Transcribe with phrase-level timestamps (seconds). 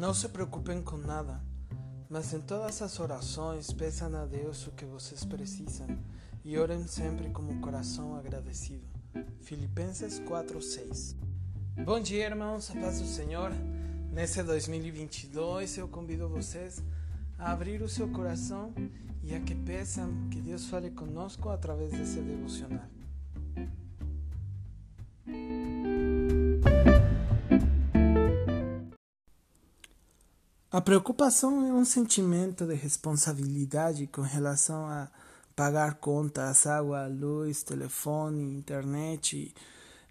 [0.00, 1.38] Não se preocupem com nada,
[2.08, 5.86] mas em todas as orações peçam a Deus o que vocês precisam
[6.42, 8.82] e orem sempre com o coração agradecido.
[9.42, 11.14] Filipenses 4:6.
[11.84, 13.52] Bom dia, irmãos, a paz do Senhor.
[14.10, 16.82] Nesse 2022 eu convido vocês
[17.38, 18.72] a abrir o seu coração
[19.22, 22.88] e a que peçam que Deus fale conosco através desse devocional.
[30.72, 35.08] A preocupação é um sentimento de responsabilidade com relação a
[35.56, 39.52] pagar contas, água, luz, telefone, internet,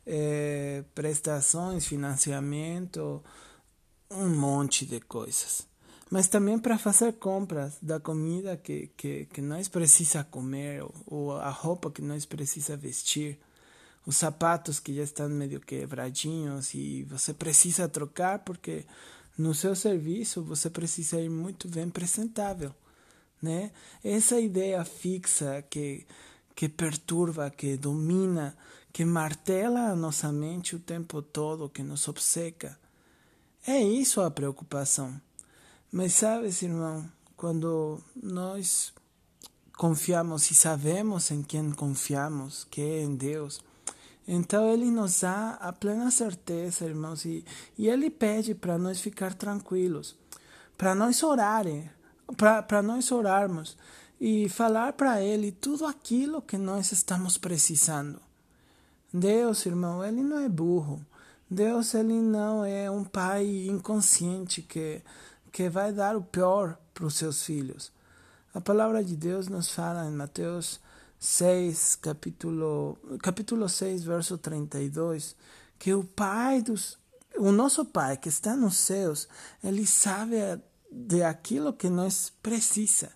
[0.05, 3.23] eh, prestações, financiamento,
[4.11, 5.65] um monte de coisas.
[6.11, 11.31] Mas também para fazer compras da comida que, que, que nós precisa comer, ou, ou
[11.37, 13.39] a roupa que nós precisa vestir,
[14.05, 18.85] os sapatos que já estão meio quebradinhos e você precisa trocar porque
[19.39, 22.75] no seu serviço, você precisa ir muito bem apresentável,
[23.41, 23.71] né?
[24.03, 26.05] Essa ideia fixa que
[26.59, 28.53] que perturba, que domina,
[28.91, 32.77] que martela a nossa mente o tempo todo, que nos obceca.
[33.65, 35.21] É isso a preocupação.
[35.89, 38.93] Mas sabes, irmão, quando nós
[39.77, 43.61] confiamos e sabemos em quem confiamos, que é em Deus,
[44.31, 47.43] então ele nos dá a plena certeza, irmãos, e,
[47.75, 50.15] e ele pede para nós ficar tranquilos,
[50.77, 51.89] para nós orarem,
[52.37, 53.75] para nós orarmos
[54.21, 58.21] e falar para ele tudo aquilo que nós estamos precisando.
[59.11, 61.03] Deus, irmão, ele não é burro.
[61.49, 65.01] Deus, ele não é um pai inconsciente que,
[65.51, 67.91] que vai dar o pior para os seus filhos.
[68.53, 70.79] A palavra de Deus nos fala em Mateus
[71.19, 75.35] 6, capítulo, capítulo 6, verso 32,
[75.77, 76.97] que o Pai dos
[77.37, 79.27] o nosso Pai que está nos céus,
[79.63, 80.35] ele sabe
[80.91, 83.11] de aquilo que nós precisa.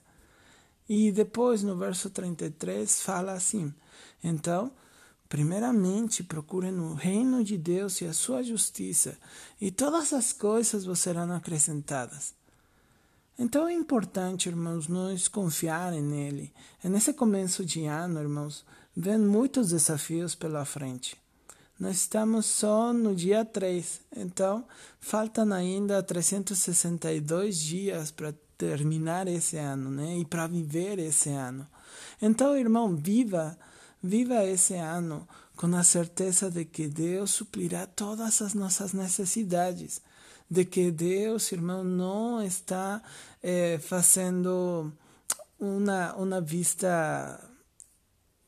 [0.88, 3.74] E depois no verso 33 fala assim:
[4.24, 4.72] Então,
[5.28, 9.18] primeiramente procurem o reino de Deus e a sua justiça,
[9.60, 12.34] e todas as coisas vos serão acrescentadas.
[13.38, 16.54] Então é importante, irmãos, nós confiarem nele.
[16.84, 18.64] E nesse começo de ano, irmãos,
[18.96, 21.18] vem muitos desafios pela frente.
[21.80, 24.64] Nós estamos só no dia 3, então
[25.00, 30.18] faltam ainda 362 dias para terminar esse ano, né?
[30.20, 31.68] E para viver esse ano.
[32.22, 33.58] Então, irmão, viva,
[34.02, 40.02] viva esse ano com a certeza de que Deus suprirá todas as nossas necessidades
[40.50, 43.02] de que Deus, irmão, não está
[43.42, 44.92] eh, fazendo
[45.60, 47.40] uma, uma vista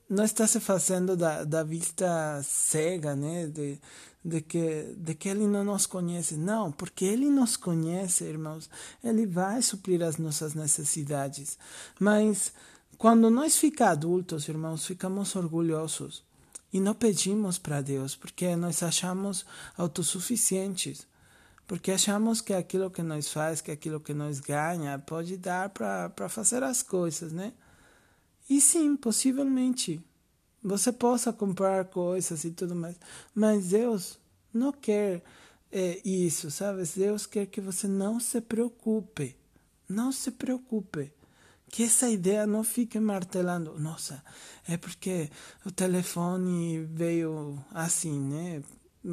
[0.09, 3.47] não está se fazendo da, da vista cega, né?
[3.47, 3.79] De,
[4.23, 6.35] de, que, de que Ele não nos conhece.
[6.35, 8.69] Não, porque Ele nos conhece, irmãos.
[9.03, 11.57] Ele vai suprir as nossas necessidades.
[11.99, 12.53] Mas
[12.97, 16.23] quando nós ficamos adultos, irmãos, ficamos orgulhosos
[16.71, 19.45] e não pedimos para Deus, porque nós achamos
[19.77, 21.07] autossuficientes
[21.67, 26.29] porque achamos que aquilo que nós faz, que aquilo que nós ganha, pode dar para
[26.29, 27.53] fazer as coisas, né?
[28.49, 30.01] E sim, possivelmente,
[30.63, 32.95] você possa comprar coisas e tudo mais,
[33.33, 34.19] mas Deus
[34.53, 35.23] não quer
[35.71, 36.83] é, isso, sabe?
[36.95, 39.35] Deus quer que você não se preocupe,
[39.89, 41.11] não se preocupe.
[41.67, 43.77] Que essa ideia não fique martelando.
[43.77, 44.23] Nossa,
[44.67, 45.29] é porque
[45.65, 48.63] o telefone veio assim, né?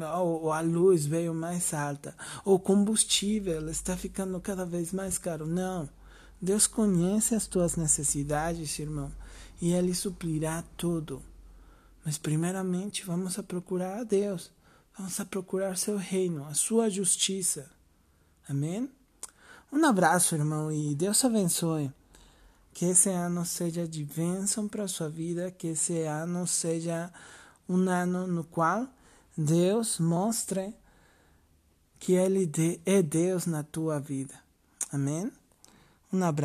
[0.01, 5.45] Ou a luz veio mais alta, ou combustível está ficando cada vez mais caro.
[5.45, 5.89] Não.
[6.41, 9.11] Deus conhece as tuas necessidades, irmão,
[9.61, 11.21] e Ele suprirá tudo.
[12.03, 14.51] Mas, primeiramente, vamos a procurar a Deus.
[14.97, 17.71] Vamos a procurar seu reino, a sua justiça.
[18.47, 18.91] Amém?
[19.71, 21.91] Um abraço, irmão, e Deus abençoe.
[22.73, 27.11] Que esse ano seja de bênção para a sua vida, que esse ano seja
[27.69, 28.87] um ano no qual
[29.37, 30.75] Deus mostre
[31.99, 32.49] que Ele
[32.85, 34.35] é Deus na tua vida.
[34.91, 35.31] Amém?
[36.11, 36.41] Um abraço.